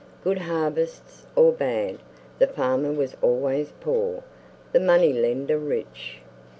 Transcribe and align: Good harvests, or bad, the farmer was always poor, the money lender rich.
Good 0.23 0.39
harvests, 0.39 1.27
or 1.35 1.51
bad, 1.51 1.99
the 2.39 2.47
farmer 2.47 2.91
was 2.91 3.15
always 3.21 3.71
poor, 3.81 4.23
the 4.71 4.79
money 4.79 5.13
lender 5.13 5.59
rich. 5.59 6.21